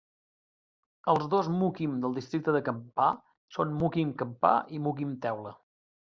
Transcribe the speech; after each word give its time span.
Els 1.11 1.25
dos 1.33 1.49
mukim 1.57 1.91
del 2.05 2.15
districte 2.19 2.55
de 2.55 2.61
Kampar 2.69 3.09
són 3.57 3.75
Mukim 3.83 4.13
Kampar 4.23 4.55
i 4.77 4.81
Mukim 4.87 5.13
Teula. 5.27 5.53